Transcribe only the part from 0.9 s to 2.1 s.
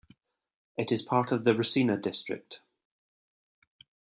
is a part of the Rasina